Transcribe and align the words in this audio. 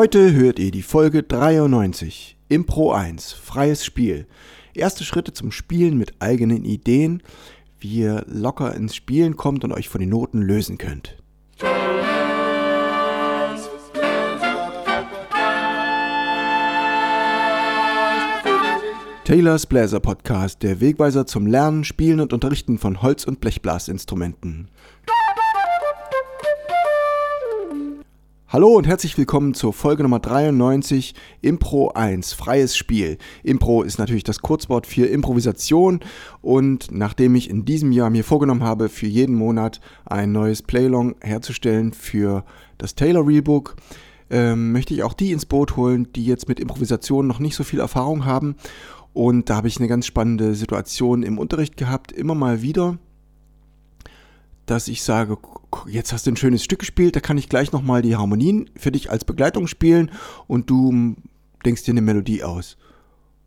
Heute 0.00 0.32
hört 0.32 0.60
ihr 0.60 0.70
die 0.70 0.82
Folge 0.82 1.24
93, 1.24 2.38
Impro 2.48 2.92
1, 2.92 3.32
freies 3.32 3.84
Spiel. 3.84 4.28
Erste 4.72 5.02
Schritte 5.02 5.32
zum 5.32 5.50
Spielen 5.50 5.98
mit 5.98 6.14
eigenen 6.20 6.64
Ideen, 6.64 7.20
wie 7.80 8.02
ihr 8.02 8.24
locker 8.28 8.76
ins 8.76 8.94
Spielen 8.94 9.34
kommt 9.34 9.64
und 9.64 9.72
euch 9.72 9.88
von 9.88 10.00
den 10.00 10.10
Noten 10.10 10.40
lösen 10.40 10.78
könnt. 10.78 11.20
Taylors 19.24 19.66
Bläser 19.66 19.98
Podcast, 19.98 20.62
der 20.62 20.80
Wegweiser 20.80 21.26
zum 21.26 21.48
Lernen, 21.48 21.82
Spielen 21.82 22.20
und 22.20 22.32
Unterrichten 22.32 22.78
von 22.78 23.02
Holz- 23.02 23.24
und 23.24 23.40
Blechblasinstrumenten. 23.40 24.68
Hallo 28.50 28.68
und 28.68 28.86
herzlich 28.86 29.18
willkommen 29.18 29.52
zur 29.52 29.74
Folge 29.74 30.04
Nummer 30.04 30.20
93 30.20 31.14
Impro 31.42 31.90
1, 31.90 32.32
freies 32.32 32.78
Spiel. 32.78 33.18
Impro 33.42 33.82
ist 33.82 33.98
natürlich 33.98 34.24
das 34.24 34.38
Kurzwort 34.40 34.86
für 34.86 35.04
Improvisation 35.04 36.00
und 36.40 36.90
nachdem 36.90 37.34
ich 37.34 37.50
in 37.50 37.66
diesem 37.66 37.92
Jahr 37.92 38.08
mir 38.08 38.24
vorgenommen 38.24 38.62
habe, 38.62 38.88
für 38.88 39.06
jeden 39.06 39.34
Monat 39.34 39.82
ein 40.06 40.32
neues 40.32 40.62
Playlong 40.62 41.16
herzustellen 41.20 41.92
für 41.92 42.42
das 42.78 42.94
Taylor 42.94 43.26
Reelbook, 43.26 43.76
ähm, 44.30 44.72
möchte 44.72 44.94
ich 44.94 45.02
auch 45.02 45.12
die 45.12 45.32
ins 45.32 45.44
Boot 45.44 45.76
holen, 45.76 46.10
die 46.16 46.24
jetzt 46.24 46.48
mit 46.48 46.58
Improvisation 46.58 47.26
noch 47.26 47.40
nicht 47.40 47.54
so 47.54 47.64
viel 47.64 47.80
Erfahrung 47.80 48.24
haben 48.24 48.56
und 49.12 49.50
da 49.50 49.56
habe 49.56 49.68
ich 49.68 49.76
eine 49.76 49.88
ganz 49.88 50.06
spannende 50.06 50.54
Situation 50.54 51.22
im 51.22 51.38
Unterricht 51.38 51.76
gehabt, 51.76 52.12
immer 52.12 52.34
mal 52.34 52.62
wieder, 52.62 52.96
dass 54.70 54.88
ich 54.88 55.02
sage, 55.02 55.38
jetzt 55.86 56.12
hast 56.12 56.26
du 56.26 56.32
ein 56.32 56.36
schönes 56.36 56.62
Stück 56.62 56.80
gespielt, 56.80 57.16
da 57.16 57.20
kann 57.20 57.38
ich 57.38 57.48
gleich 57.48 57.72
nochmal 57.72 58.02
die 58.02 58.16
Harmonien 58.16 58.70
für 58.76 58.92
dich 58.92 59.10
als 59.10 59.24
Begleitung 59.24 59.66
spielen 59.66 60.10
und 60.46 60.68
du 60.70 61.16
denkst 61.64 61.84
dir 61.84 61.92
eine 61.92 62.02
Melodie 62.02 62.44
aus. 62.44 62.76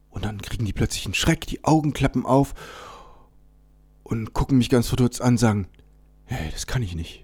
Und 0.09 0.25
dann 0.25 0.41
kriegen 0.41 0.65
die 0.65 0.73
plötzlich 0.73 1.05
einen 1.05 1.13
Schreck, 1.13 1.47
die 1.47 1.63
Augen 1.63 1.93
klappen 1.93 2.25
auf 2.25 2.53
und 4.03 4.33
gucken 4.33 4.57
mich 4.57 4.69
ganz 4.69 4.87
verdutzt 4.87 5.21
an, 5.21 5.37
sagen, 5.37 5.67
hey, 6.25 6.49
das 6.51 6.67
kann 6.67 6.83
ich 6.83 6.95
nicht. 6.95 7.23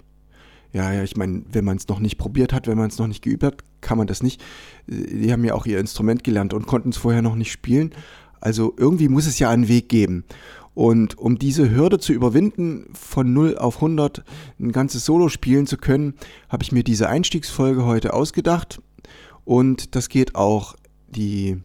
Ja, 0.73 0.93
ja, 0.93 1.03
ich 1.03 1.17
meine, 1.17 1.43
wenn 1.51 1.65
man 1.65 1.77
es 1.77 1.87
noch 1.87 1.99
nicht 1.99 2.17
probiert 2.17 2.53
hat, 2.53 2.67
wenn 2.67 2.77
man 2.77 2.89
es 2.89 2.97
noch 2.97 3.07
nicht 3.07 3.23
geübt 3.23 3.43
hat, 3.43 3.63
kann 3.81 3.97
man 3.97 4.07
das 4.07 4.21
nicht. 4.21 4.43
Die 4.85 5.31
haben 5.31 5.43
ja 5.43 5.53
auch 5.53 5.65
ihr 5.65 5.79
Instrument 5.79 6.23
gelernt 6.23 6.53
und 6.53 6.67
konnten 6.67 6.89
es 6.89 6.97
vorher 6.97 7.21
noch 7.21 7.35
nicht 7.35 7.51
spielen. 7.51 7.93
Also 8.39 8.73
irgendwie 8.77 9.09
muss 9.09 9.27
es 9.27 9.39
ja 9.39 9.49
einen 9.49 9.67
Weg 9.67 9.89
geben. 9.89 10.25
Und 10.77 11.17
um 11.17 11.39
diese 11.39 11.71
Hürde 11.71 11.97
zu 11.97 12.13
überwinden, 12.13 12.85
von 12.93 13.33
0 13.33 13.57
auf 13.57 13.77
100 13.77 14.23
ein 14.59 14.71
ganzes 14.71 15.05
Solo 15.05 15.27
spielen 15.27 15.65
zu 15.65 15.75
können, 15.75 16.13
habe 16.49 16.61
ich 16.61 16.71
mir 16.71 16.83
diese 16.83 17.09
Einstiegsfolge 17.09 17.83
heute 17.83 18.13
ausgedacht. 18.13 18.79
Und 19.43 19.95
das 19.95 20.07
geht 20.07 20.35
auch 20.35 20.75
die, 21.07 21.57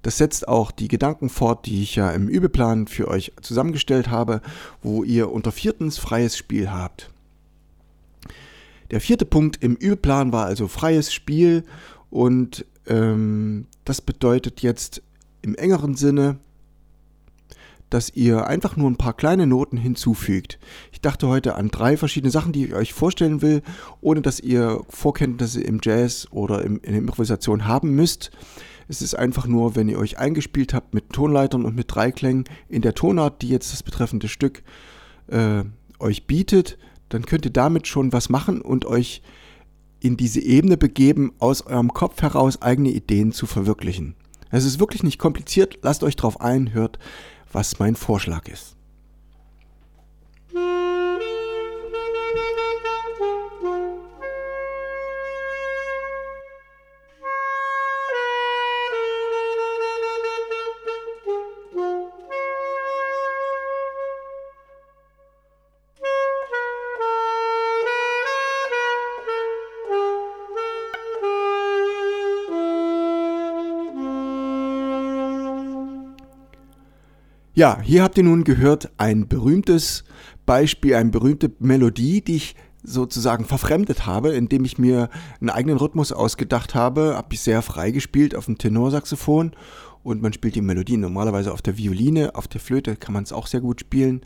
das 0.00 0.16
setzt 0.16 0.48
auch 0.48 0.70
die 0.70 0.88
Gedanken 0.88 1.28
fort, 1.28 1.66
die 1.66 1.82
ich 1.82 1.96
ja 1.96 2.12
im 2.12 2.28
Übeplan 2.28 2.86
für 2.86 3.08
euch 3.08 3.32
zusammengestellt 3.42 4.08
habe, 4.08 4.40
wo 4.82 5.04
ihr 5.04 5.30
unter 5.30 5.52
viertens 5.52 5.98
freies 5.98 6.38
Spiel 6.38 6.70
habt. 6.70 7.10
Der 8.90 9.02
vierte 9.02 9.26
Punkt 9.26 9.62
im 9.62 9.76
Übeplan 9.76 10.32
war 10.32 10.46
also 10.46 10.66
freies 10.66 11.12
Spiel 11.12 11.64
und 12.08 12.64
ähm, 12.86 13.66
das 13.84 14.00
bedeutet 14.00 14.62
jetzt 14.62 15.02
im 15.44 15.54
engeren 15.54 15.94
Sinne, 15.94 16.38
dass 17.90 18.10
ihr 18.10 18.46
einfach 18.46 18.76
nur 18.76 18.90
ein 18.90 18.96
paar 18.96 19.12
kleine 19.12 19.46
Noten 19.46 19.76
hinzufügt. 19.76 20.58
Ich 20.90 21.00
dachte 21.00 21.28
heute 21.28 21.54
an 21.54 21.68
drei 21.68 21.96
verschiedene 21.96 22.30
Sachen, 22.30 22.52
die 22.52 22.66
ich 22.66 22.74
euch 22.74 22.92
vorstellen 22.92 23.42
will, 23.42 23.62
ohne 24.00 24.22
dass 24.22 24.40
ihr 24.40 24.80
Vorkenntnisse 24.88 25.60
im 25.60 25.78
Jazz 25.82 26.26
oder 26.30 26.62
im, 26.62 26.76
in 26.78 26.92
der 26.92 27.02
Improvisation 27.02 27.66
haben 27.66 27.90
müsst. 27.94 28.32
Es 28.88 29.00
ist 29.00 29.14
einfach 29.14 29.46
nur, 29.46 29.76
wenn 29.76 29.88
ihr 29.88 29.98
euch 29.98 30.18
eingespielt 30.18 30.74
habt 30.74 30.92
mit 30.94 31.10
Tonleitern 31.10 31.64
und 31.64 31.76
mit 31.76 31.94
Dreiklängen 31.94 32.44
in 32.68 32.82
der 32.82 32.94
Tonart, 32.94 33.42
die 33.42 33.48
jetzt 33.48 33.72
das 33.72 33.82
betreffende 33.82 34.28
Stück 34.28 34.62
äh, 35.28 35.62
euch 35.98 36.26
bietet, 36.26 36.78
dann 37.10 37.26
könnt 37.26 37.44
ihr 37.44 37.52
damit 37.52 37.86
schon 37.86 38.12
was 38.12 38.28
machen 38.28 38.60
und 38.60 38.86
euch 38.86 39.22
in 40.00 40.16
diese 40.16 40.40
Ebene 40.40 40.76
begeben, 40.76 41.32
aus 41.38 41.62
eurem 41.62 41.92
Kopf 41.92 42.20
heraus 42.22 42.60
eigene 42.60 42.90
Ideen 42.90 43.32
zu 43.32 43.46
verwirklichen. 43.46 44.16
Es 44.50 44.64
ist 44.64 44.78
wirklich 44.78 45.02
nicht 45.02 45.18
kompliziert. 45.18 45.78
Lasst 45.82 46.02
euch 46.02 46.16
drauf 46.16 46.40
ein, 46.40 46.72
hört, 46.72 46.98
was 47.52 47.78
mein 47.78 47.96
Vorschlag 47.96 48.48
ist. 48.48 48.76
Ja, 77.56 77.80
hier 77.80 78.02
habt 78.02 78.18
ihr 78.18 78.24
nun 78.24 78.42
gehört 78.42 78.90
ein 78.96 79.28
berühmtes 79.28 80.02
Beispiel, 80.44 80.96
eine 80.96 81.10
berühmte 81.10 81.52
Melodie, 81.60 82.20
die 82.20 82.34
ich 82.34 82.56
sozusagen 82.82 83.44
verfremdet 83.44 84.06
habe, 84.06 84.30
indem 84.30 84.64
ich 84.64 84.76
mir 84.76 85.08
einen 85.40 85.50
eigenen 85.50 85.76
Rhythmus 85.76 86.10
ausgedacht 86.10 86.74
habe, 86.74 87.14
habe 87.16 87.32
ich 87.32 87.40
sehr 87.40 87.62
frei 87.62 87.92
gespielt 87.92 88.34
auf 88.34 88.46
dem 88.46 88.58
Tenorsaxophon 88.58 89.52
und 90.02 90.20
man 90.20 90.32
spielt 90.32 90.56
die 90.56 90.62
Melodie 90.62 90.96
normalerweise 90.96 91.52
auf 91.52 91.62
der 91.62 91.78
Violine, 91.78 92.34
auf 92.34 92.48
der 92.48 92.60
Flöte 92.60 92.96
kann 92.96 93.14
man 93.14 93.22
es 93.22 93.32
auch 93.32 93.46
sehr 93.46 93.60
gut 93.60 93.78
spielen 93.78 94.22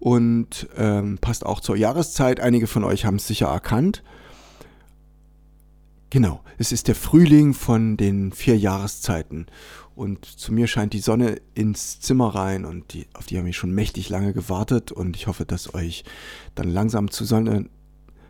und 0.00 0.68
ähm, 0.76 1.18
passt 1.20 1.46
auch 1.46 1.60
zur 1.60 1.76
Jahreszeit. 1.76 2.40
Einige 2.40 2.66
von 2.66 2.82
euch 2.82 3.04
haben 3.04 3.16
es 3.16 3.26
sicher 3.28 3.46
erkannt. 3.46 4.02
Genau, 6.12 6.42
es 6.58 6.72
ist 6.72 6.88
der 6.88 6.94
Frühling 6.94 7.54
von 7.54 7.96
den 7.96 8.32
vier 8.32 8.58
Jahreszeiten 8.58 9.46
und 9.94 10.26
zu 10.26 10.52
mir 10.52 10.66
scheint 10.66 10.92
die 10.92 10.98
Sonne 10.98 11.40
ins 11.54 12.00
Zimmer 12.00 12.34
rein 12.34 12.66
und 12.66 12.92
die, 12.92 13.06
auf 13.14 13.24
die 13.24 13.38
haben 13.38 13.46
wir 13.46 13.54
schon 13.54 13.74
mächtig 13.74 14.10
lange 14.10 14.34
gewartet 14.34 14.92
und 14.92 15.16
ich 15.16 15.26
hoffe, 15.26 15.46
dass 15.46 15.72
euch 15.72 16.04
dann 16.54 16.68
langsam 16.68 17.10
zu 17.10 17.24
Sonne, 17.24 17.70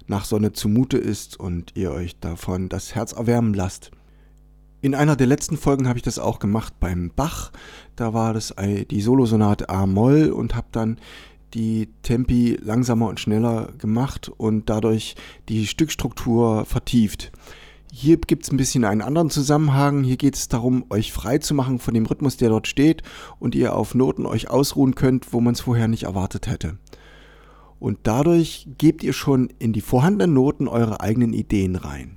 nach 0.07 0.27
Sonne 0.27 0.53
zumute 0.53 0.97
ist 0.97 1.41
und 1.41 1.73
ihr 1.75 1.91
euch 1.91 2.17
davon 2.21 2.69
das 2.69 2.95
Herz 2.95 3.15
erwärmen 3.15 3.53
lasst. 3.53 3.91
In 4.81 4.95
einer 4.95 5.17
der 5.17 5.27
letzten 5.27 5.57
Folgen 5.57 5.89
habe 5.89 5.99
ich 5.99 6.05
das 6.05 6.21
auch 6.21 6.39
gemacht 6.39 6.75
beim 6.79 7.11
Bach. 7.17 7.51
Da 7.97 8.15
war 8.15 8.33
das 8.33 8.55
die 8.93 9.01
Solosonate 9.01 9.69
A-Moll 9.69 10.31
und 10.31 10.55
habe 10.55 10.69
dann 10.71 10.99
die 11.53 11.89
Tempi 12.03 12.57
langsamer 12.63 13.09
und 13.09 13.19
schneller 13.19 13.73
gemacht 13.77 14.29
und 14.29 14.71
dadurch 14.71 15.17
die 15.49 15.67
Stückstruktur 15.67 16.65
vertieft. 16.65 17.33
Hier 17.95 18.17
gibt 18.17 18.45
es 18.45 18.51
ein 18.51 18.57
bisschen 18.57 18.87
einen 18.87 19.03
anderen 19.03 19.29
Zusammenhang. 19.29 20.03
Hier 20.03 20.17
geht 20.17 20.35
es 20.35 20.49
darum, 20.49 20.87
euch 20.89 21.13
frei 21.13 21.37
zu 21.37 21.53
machen 21.53 21.79
von 21.79 21.93
dem 21.93 22.07
Rhythmus, 22.07 22.39
der 22.39 22.49
dort 22.49 22.67
steht 22.67 23.03
und 23.39 23.55
ihr 23.55 23.77
auf 23.77 23.95
Noten 23.95 24.25
euch 24.25 24.49
ausruhen 24.49 24.95
könnt, 24.95 25.35
wo 25.35 25.43
man 25.43 25.53
es 25.53 25.61
vorher 25.61 25.89
nicht 25.89 26.05
erwartet 26.05 26.47
hätte. 26.47 26.79
Und 27.79 27.99
dadurch 28.05 28.67
gebt 28.79 29.03
ihr 29.03 29.13
schon 29.13 29.53
in 29.59 29.75
die 29.75 29.83
vorhandenen 29.83 30.33
Noten 30.33 30.69
eure 30.69 31.03
eigenen 31.03 31.35
Ideen 31.35 31.77
rein. 31.77 32.17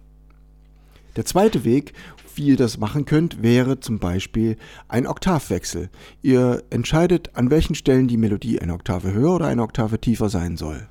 Der 1.18 1.26
zweite 1.26 1.66
Weg, 1.66 1.92
wie 2.36 2.46
ihr 2.48 2.58
das 2.58 2.78
machen 2.78 3.04
könnt, 3.04 3.44
wäre 3.44 3.82
zum 3.82 4.00
Beispiel 4.00 4.56
ein 4.88 5.06
Oktavwechsel. 5.06 5.90
Ihr 6.22 6.64
entscheidet, 6.70 7.36
an 7.36 7.52
welchen 7.52 7.76
Stellen 7.76 8.08
die 8.08 8.16
Melodie 8.16 8.62
eine 8.62 8.76
Oktave 8.76 9.12
höher 9.12 9.36
oder 9.36 9.48
eine 9.48 9.62
Oktave 9.62 10.00
tiefer 10.00 10.30
sein 10.30 10.56
soll. 10.56 10.88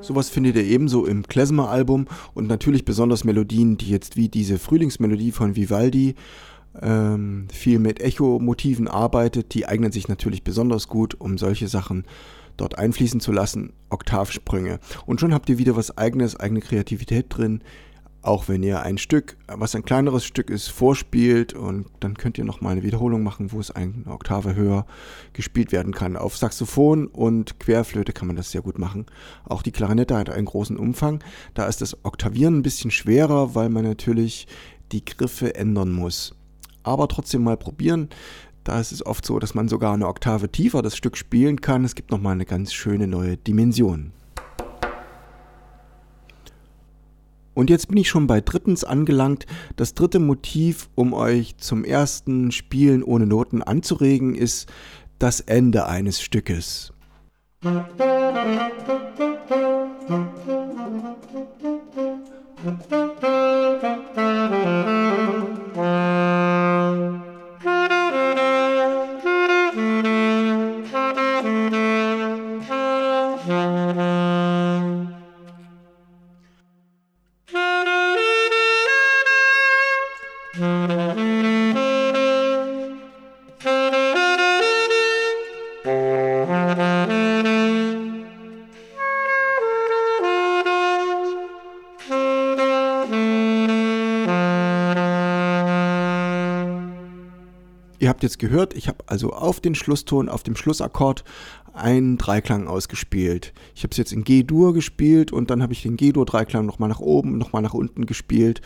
Sowas 0.00 0.28
findet 0.28 0.56
ihr 0.56 0.64
ebenso 0.64 1.06
im 1.06 1.22
Klezmer-Album 1.26 2.06
und 2.34 2.48
natürlich 2.48 2.84
besonders 2.84 3.24
Melodien, 3.24 3.76
die 3.76 3.90
jetzt 3.90 4.16
wie 4.16 4.28
diese 4.28 4.58
Frühlingsmelodie 4.58 5.30
von 5.30 5.56
Vivaldi 5.56 6.14
ähm, 6.80 7.46
viel 7.52 7.78
mit 7.78 8.00
Echo-Motiven 8.00 8.88
arbeitet. 8.88 9.54
Die 9.54 9.66
eignen 9.66 9.92
sich 9.92 10.08
natürlich 10.08 10.42
besonders 10.42 10.88
gut, 10.88 11.14
um 11.18 11.38
solche 11.38 11.68
Sachen 11.68 12.04
dort 12.56 12.78
einfließen 12.78 13.20
zu 13.20 13.32
lassen. 13.32 13.72
Oktavsprünge. 13.88 14.80
Und 15.06 15.20
schon 15.20 15.34
habt 15.34 15.48
ihr 15.48 15.58
wieder 15.58 15.76
was 15.76 15.96
eigenes, 15.96 16.38
eigene 16.38 16.60
Kreativität 16.60 17.26
drin. 17.28 17.62
Auch 18.22 18.48
wenn 18.48 18.62
ihr 18.62 18.82
ein 18.82 18.98
Stück, 18.98 19.36
was 19.46 19.74
ein 19.74 19.84
kleineres 19.84 20.24
Stück 20.24 20.50
ist, 20.50 20.68
vorspielt 20.68 21.54
und 21.54 21.86
dann 22.00 22.16
könnt 22.16 22.36
ihr 22.36 22.44
nochmal 22.44 22.72
eine 22.72 22.82
Wiederholung 22.82 23.22
machen, 23.22 23.52
wo 23.52 23.60
es 23.60 23.70
eine 23.70 23.94
Oktave 24.06 24.54
höher 24.54 24.84
gespielt 25.32 25.72
werden 25.72 25.94
kann. 25.94 26.16
Auf 26.16 26.36
Saxophon 26.36 27.06
und 27.06 27.58
Querflöte 27.60 28.12
kann 28.12 28.26
man 28.26 28.36
das 28.36 28.50
sehr 28.50 28.60
gut 28.60 28.78
machen. 28.78 29.06
Auch 29.44 29.62
die 29.62 29.72
Klarinette 29.72 30.16
hat 30.16 30.28
einen 30.28 30.46
großen 30.46 30.76
Umfang. 30.76 31.24
Da 31.54 31.66
ist 31.66 31.80
das 31.80 32.04
Oktavieren 32.04 32.58
ein 32.58 32.62
bisschen 32.62 32.90
schwerer, 32.90 33.54
weil 33.54 33.70
man 33.70 33.84
natürlich 33.84 34.46
die 34.92 35.04
Griffe 35.04 35.54
ändern 35.54 35.92
muss. 35.92 36.34
Aber 36.82 37.08
trotzdem 37.08 37.42
mal 37.42 37.56
probieren. 37.56 38.08
Da 38.64 38.78
ist 38.78 38.92
es 38.92 39.04
oft 39.04 39.24
so, 39.24 39.38
dass 39.38 39.54
man 39.54 39.68
sogar 39.68 39.94
eine 39.94 40.06
Oktave 40.06 40.50
tiefer 40.50 40.82
das 40.82 40.96
Stück 40.96 41.16
spielen 41.16 41.62
kann. 41.62 41.84
Es 41.84 41.94
gibt 41.94 42.10
nochmal 42.10 42.34
eine 42.34 42.44
ganz 42.44 42.74
schöne 42.74 43.06
neue 43.06 43.38
Dimension. 43.38 44.12
Und 47.54 47.70
jetzt 47.70 47.88
bin 47.88 47.96
ich 47.96 48.08
schon 48.08 48.26
bei 48.26 48.40
drittens 48.40 48.84
angelangt. 48.84 49.46
Das 49.76 49.94
dritte 49.94 50.18
Motiv, 50.18 50.88
um 50.94 51.12
euch 51.12 51.56
zum 51.56 51.84
ersten 51.84 52.52
Spielen 52.52 53.02
ohne 53.02 53.26
Noten 53.26 53.62
anzuregen, 53.62 54.34
ist 54.34 54.70
das 55.18 55.40
Ende 55.40 55.86
eines 55.86 56.20
Stückes. 56.22 56.92
Musik 57.62 58.00
habt 98.20 98.24
jetzt 98.24 98.38
gehört, 98.38 98.76
ich 98.76 98.86
habe 98.86 98.98
also 99.06 99.32
auf 99.32 99.60
den 99.60 99.74
Schlusston, 99.74 100.28
auf 100.28 100.42
dem 100.42 100.54
Schlussakkord 100.54 101.24
einen 101.72 102.18
Dreiklang 102.18 102.68
ausgespielt. 102.68 103.54
Ich 103.74 103.82
habe 103.82 103.92
es 103.92 103.96
jetzt 103.96 104.12
in 104.12 104.24
G-Dur 104.24 104.74
gespielt 104.74 105.32
und 105.32 105.50
dann 105.50 105.62
habe 105.62 105.72
ich 105.72 105.82
den 105.82 105.96
G-Dur-Dreiklang 105.96 106.66
nochmal 106.66 106.90
nach 106.90 107.00
oben, 107.00 107.38
nochmal 107.38 107.62
nach 107.62 107.72
unten 107.72 108.04
gespielt 108.04 108.60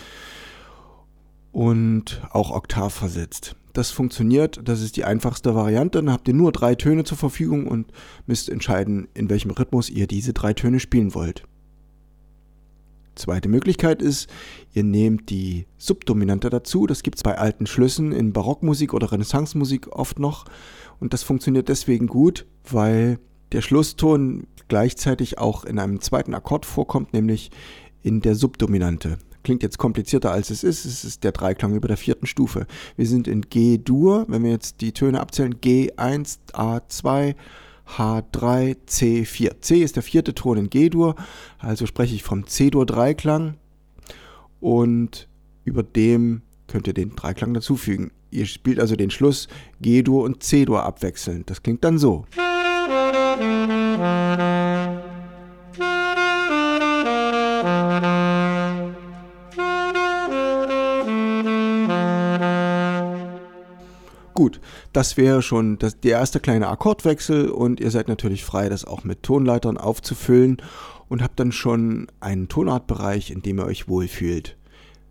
und 1.52 2.20
auch 2.30 2.50
Oktav 2.50 2.92
versetzt. 2.92 3.54
Das 3.74 3.92
funktioniert, 3.92 4.60
das 4.64 4.80
ist 4.80 4.96
die 4.96 5.04
einfachste 5.04 5.54
Variante. 5.54 5.98
Dann 5.98 6.10
habt 6.10 6.26
ihr 6.26 6.34
nur 6.34 6.50
drei 6.50 6.74
Töne 6.74 7.04
zur 7.04 7.18
Verfügung 7.18 7.68
und 7.68 7.92
müsst 8.26 8.48
entscheiden, 8.48 9.06
in 9.14 9.30
welchem 9.30 9.52
Rhythmus 9.52 9.88
ihr 9.88 10.08
diese 10.08 10.32
drei 10.32 10.52
Töne 10.52 10.80
spielen 10.80 11.14
wollt. 11.14 11.44
Zweite 13.14 13.48
Möglichkeit 13.48 14.02
ist, 14.02 14.28
ihr 14.72 14.84
nehmt 14.84 15.30
die 15.30 15.66
Subdominante 15.78 16.50
dazu. 16.50 16.86
Das 16.86 17.02
gibt 17.02 17.18
es 17.18 17.22
bei 17.22 17.38
alten 17.38 17.66
Schlüssen 17.66 18.12
in 18.12 18.32
Barockmusik 18.32 18.92
oder 18.94 19.12
Renaissancemusik 19.12 19.88
oft 19.88 20.18
noch. 20.18 20.44
Und 21.00 21.12
das 21.12 21.22
funktioniert 21.22 21.68
deswegen 21.68 22.06
gut, 22.06 22.46
weil 22.68 23.18
der 23.52 23.62
Schlusston 23.62 24.46
gleichzeitig 24.68 25.38
auch 25.38 25.64
in 25.64 25.78
einem 25.78 26.00
zweiten 26.00 26.34
Akkord 26.34 26.66
vorkommt, 26.66 27.12
nämlich 27.12 27.50
in 28.02 28.20
der 28.20 28.34
Subdominante. 28.34 29.18
Klingt 29.42 29.62
jetzt 29.62 29.78
komplizierter 29.78 30.32
als 30.32 30.50
es 30.50 30.64
ist. 30.64 30.84
Es 30.86 31.04
ist 31.04 31.22
der 31.22 31.32
Dreiklang 31.32 31.74
über 31.74 31.86
der 31.86 31.98
vierten 31.98 32.26
Stufe. 32.26 32.66
Wir 32.96 33.06
sind 33.06 33.28
in 33.28 33.42
G-Dur, 33.42 34.24
wenn 34.28 34.42
wir 34.42 34.50
jetzt 34.50 34.80
die 34.80 34.92
Töne 34.92 35.20
abzählen, 35.20 35.54
G1, 35.54 36.38
A2, 36.52 37.34
H3, 37.88 38.76
C4. 38.86 39.60
C 39.60 39.82
ist 39.82 39.96
der 39.96 40.02
vierte 40.02 40.34
Ton 40.34 40.56
in 40.56 40.70
G-Dur, 40.70 41.14
also 41.58 41.86
spreche 41.86 42.14
ich 42.14 42.22
vom 42.22 42.46
C-Dur-Dreiklang 42.46 43.54
und 44.60 45.28
über 45.64 45.82
dem 45.82 46.42
könnt 46.66 46.86
ihr 46.86 46.94
den 46.94 47.14
Dreiklang 47.14 47.54
dazufügen. 47.54 48.10
Ihr 48.30 48.46
spielt 48.46 48.80
also 48.80 48.96
den 48.96 49.10
Schluss 49.10 49.48
G-Dur 49.80 50.24
und 50.24 50.42
C-Dur 50.42 50.82
abwechselnd. 50.82 51.48
Das 51.48 51.62
klingt 51.62 51.84
dann 51.84 51.98
so. 51.98 52.24
Das 64.94 65.16
wäre 65.16 65.42
schon 65.42 65.76
das, 65.78 66.00
der 66.00 66.12
erste 66.12 66.38
kleine 66.38 66.68
Akkordwechsel 66.68 67.50
und 67.50 67.80
ihr 67.80 67.90
seid 67.90 68.08
natürlich 68.08 68.44
frei, 68.44 68.68
das 68.68 68.84
auch 68.84 69.02
mit 69.02 69.24
Tonleitern 69.24 69.76
aufzufüllen 69.76 70.58
und 71.08 71.20
habt 71.20 71.38
dann 71.40 71.52
schon 71.52 72.06
einen 72.20 72.48
Tonartbereich, 72.48 73.30
in 73.30 73.42
dem 73.42 73.58
ihr 73.58 73.66
euch 73.66 73.88
wohlfühlt. 73.88 74.56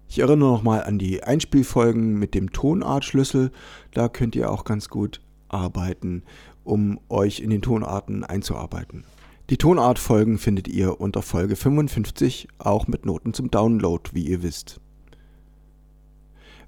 Ich 0.07 0.19
erinnere 0.19 0.37
nochmal 0.53 0.83
an 0.83 0.99
die 0.99 1.23
Einspielfolgen 1.23 2.17
mit 2.17 2.33
dem 2.33 2.53
Tonartschlüssel. 2.53 3.51
Da 3.93 4.07
könnt 4.07 4.35
ihr 4.35 4.49
auch 4.49 4.63
ganz 4.63 4.87
gut 4.87 5.21
arbeiten, 5.49 6.23
um 6.63 6.99
euch 7.09 7.41
in 7.41 7.49
den 7.49 7.61
Tonarten 7.61 8.23
einzuarbeiten. 8.23 9.03
Die 9.49 9.57
Tonartfolgen 9.57 10.37
findet 10.37 10.69
ihr 10.69 11.01
unter 11.01 11.21
Folge 11.21 11.57
55, 11.57 12.47
auch 12.57 12.87
mit 12.87 13.05
Noten 13.05 13.33
zum 13.33 13.51
Download, 13.51 14.11
wie 14.13 14.27
ihr 14.27 14.43
wisst. 14.43 14.79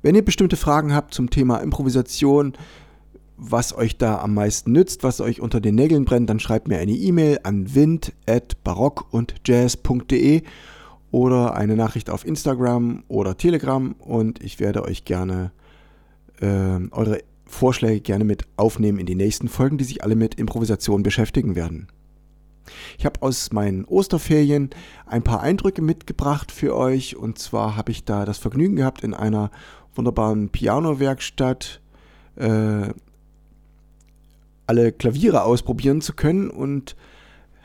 Wenn 0.02 0.16
ihr 0.16 0.26
bestimmte 0.26 0.58
Fragen 0.58 0.94
habt 0.94 1.14
zum 1.14 1.30
Thema 1.30 1.60
Improvisation, 1.60 2.54
was 3.38 3.76
euch 3.76 3.98
da 3.98 4.20
am 4.20 4.34
meisten 4.34 4.72
nützt, 4.72 5.04
was 5.04 5.22
euch 5.22 5.42
unter 5.42 5.60
den 5.60 5.76
Nägeln 5.76 6.06
brennt, 6.06 6.30
dann 6.30 6.40
schreibt 6.40 6.68
mir 6.68 6.80
eine 6.80 6.94
E-Mail 6.94 7.40
an 7.44 7.74
wind@barock 7.74 9.14
und 9.14 9.36
jazz.de 9.46 10.44
oder 11.12 11.56
eine 11.56 11.76
Nachricht 11.76 12.10
auf 12.10 12.26
Instagram 12.26 13.04
oder 13.08 13.38
Telegram 13.38 13.94
und 14.00 14.44
ich 14.44 14.60
werde 14.60 14.84
euch 14.84 15.06
gerne 15.06 15.52
äh, 16.42 16.80
eure 16.92 17.20
Vorschläge 17.46 18.02
gerne 18.02 18.24
mit 18.24 18.44
aufnehmen 18.58 19.00
in 19.00 19.06
die 19.06 19.16
nächsten 19.16 19.48
Folgen, 19.48 19.78
die 19.78 19.84
sich 19.84 20.04
alle 20.04 20.16
mit 20.16 20.36
Improvisation 20.36 21.04
beschäftigen 21.04 21.56
werden. 21.56 21.88
Ich 22.98 23.06
habe 23.06 23.22
aus 23.22 23.52
meinen 23.52 23.86
Osterferien 23.86 24.72
ein 25.06 25.24
paar 25.24 25.42
Eindrücke 25.42 25.82
mitgebracht 25.82 26.52
für 26.52 26.76
euch 26.76 27.16
und 27.16 27.38
zwar 27.38 27.76
habe 27.76 27.92
ich 27.92 28.06
da 28.06 28.26
das 28.26 28.40
Vergnügen 28.40 28.76
gehabt, 28.76 29.04
in 29.04 29.14
einer 29.14 29.52
wunderbaren 29.94 30.50
Piano-Werkstatt 30.50 31.82
äh, 32.36 32.90
alle 34.68 34.92
Klaviere 34.92 35.44
ausprobieren 35.44 36.02
zu 36.02 36.14
können 36.14 36.50
und 36.50 36.96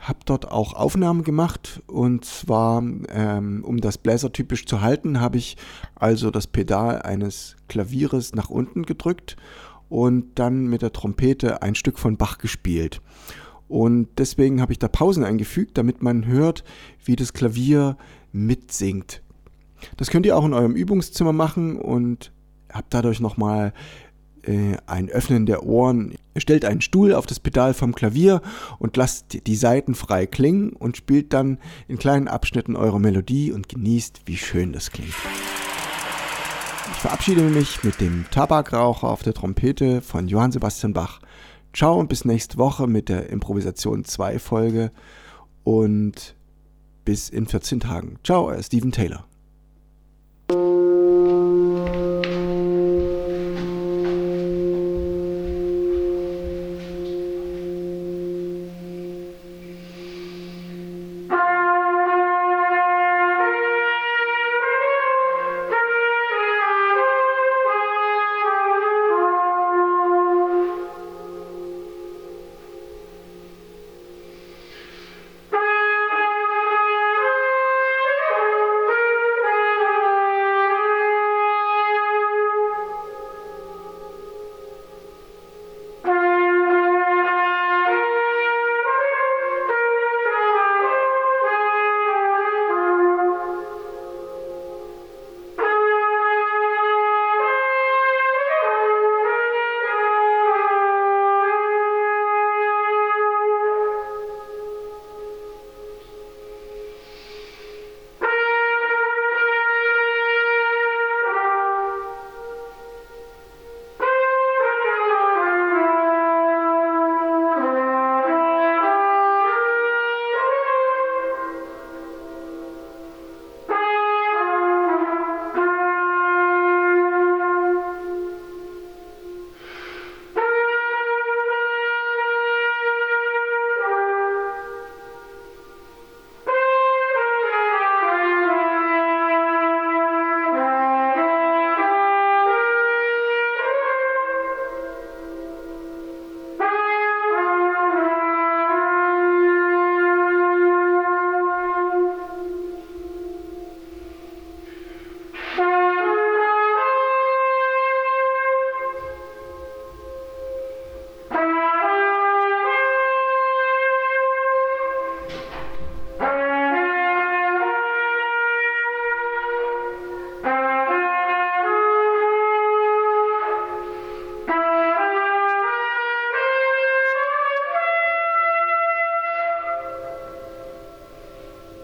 habe 0.00 0.20
dort 0.24 0.50
auch 0.50 0.72
Aufnahmen 0.72 1.24
gemacht 1.24 1.82
und 1.86 2.24
zwar, 2.24 2.82
ähm, 3.10 3.62
um 3.66 3.80
das 3.80 3.98
Bläser 3.98 4.32
typisch 4.32 4.64
zu 4.64 4.80
halten, 4.80 5.20
habe 5.20 5.36
ich 5.36 5.56
also 5.94 6.30
das 6.30 6.46
Pedal 6.46 7.02
eines 7.02 7.56
Klavieres 7.68 8.34
nach 8.34 8.48
unten 8.48 8.84
gedrückt 8.84 9.36
und 9.90 10.38
dann 10.38 10.66
mit 10.66 10.80
der 10.82 10.92
Trompete 10.92 11.60
ein 11.60 11.74
Stück 11.74 11.98
von 11.98 12.16
Bach 12.16 12.38
gespielt. 12.38 13.02
Und 13.68 14.08
deswegen 14.18 14.60
habe 14.60 14.72
ich 14.72 14.78
da 14.78 14.88
Pausen 14.88 15.22
eingefügt, 15.22 15.76
damit 15.78 16.02
man 16.02 16.26
hört, 16.26 16.64
wie 17.04 17.14
das 17.14 17.32
Klavier 17.32 17.96
mitsingt. 18.32 19.22
Das 19.96 20.10
könnt 20.10 20.26
ihr 20.26 20.36
auch 20.36 20.44
in 20.44 20.54
eurem 20.54 20.74
Übungszimmer 20.74 21.32
machen 21.32 21.76
und 21.76 22.32
habt 22.72 22.94
dadurch 22.94 23.20
nochmal 23.20 23.72
ein 24.86 25.08
Öffnen 25.08 25.46
der 25.46 25.64
Ohren. 25.64 26.14
Stellt 26.36 26.64
einen 26.64 26.80
Stuhl 26.80 27.14
auf 27.14 27.26
das 27.26 27.40
Pedal 27.40 27.74
vom 27.74 27.94
Klavier 27.94 28.40
und 28.78 28.96
lasst 28.96 29.46
die 29.46 29.56
Saiten 29.56 29.94
frei 29.94 30.26
klingen 30.26 30.70
und 30.70 30.96
spielt 30.96 31.32
dann 31.32 31.58
in 31.88 31.98
kleinen 31.98 32.28
Abschnitten 32.28 32.76
eure 32.76 33.00
Melodie 33.00 33.52
und 33.52 33.68
genießt, 33.68 34.22
wie 34.26 34.36
schön 34.36 34.72
das 34.72 34.90
klingt. 34.90 35.14
Ich 36.92 36.98
verabschiede 36.98 37.42
mich 37.42 37.82
mit 37.82 38.00
dem 38.00 38.26
Tabakraucher 38.30 39.08
auf 39.08 39.22
der 39.22 39.34
Trompete 39.34 40.02
von 40.02 40.28
Johann 40.28 40.52
Sebastian 40.52 40.92
Bach. 40.92 41.20
Ciao 41.72 41.98
und 41.98 42.08
bis 42.08 42.24
nächste 42.24 42.58
Woche 42.58 42.86
mit 42.86 43.08
der 43.08 43.30
Improvisation 43.30 44.04
2 44.04 44.38
Folge 44.38 44.90
und 45.64 46.34
bis 47.04 47.28
in 47.28 47.46
14 47.46 47.80
Tagen. 47.80 48.18
Ciao, 48.24 48.52
Steven 48.62 48.92
Taylor. 48.92 49.29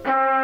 Bye. 0.06 0.35